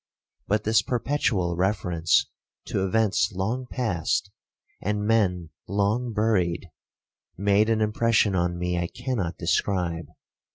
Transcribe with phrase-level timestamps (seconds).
[0.47, 2.25] But this perpetual reference
[2.65, 4.31] to events long past,
[4.81, 6.71] and men long buried,
[7.37, 10.07] made an impression on me I cannot describe.